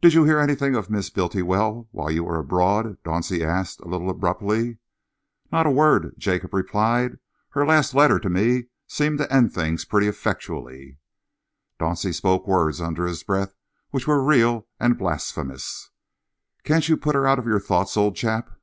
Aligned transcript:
"Did 0.00 0.14
you 0.14 0.24
hear 0.24 0.38
anything 0.38 0.74
of 0.74 0.88
Miss 0.88 1.10
Bultiwell 1.10 1.86
while 1.90 2.10
you 2.10 2.24
were 2.24 2.38
abroad?" 2.38 2.96
Dauncey 3.04 3.44
asked 3.44 3.80
a 3.82 3.86
little 3.86 4.08
abruptly. 4.08 4.78
"Not 5.50 5.66
a 5.66 5.70
word," 5.70 6.14
Jacob 6.16 6.54
replied. 6.54 7.18
"Her 7.50 7.66
last 7.66 7.92
letter 7.94 8.18
to 8.18 8.30
me 8.30 8.68
seemed 8.86 9.18
to 9.18 9.30
end 9.30 9.52
things 9.52 9.84
pretty 9.84 10.08
effectually." 10.08 10.96
Dauncey 11.78 12.14
spoke 12.14 12.48
words 12.48 12.80
under 12.80 13.04
his 13.04 13.22
breath 13.24 13.54
which 13.90 14.06
were 14.06 14.24
real 14.24 14.68
and 14.80 14.96
blasphemous. 14.96 15.90
"Can't 16.64 16.88
you 16.88 16.96
put 16.96 17.14
her 17.14 17.26
out 17.26 17.38
of 17.38 17.44
your 17.44 17.60
thoughts, 17.60 17.94
old 17.94 18.16
chap?" 18.16 18.58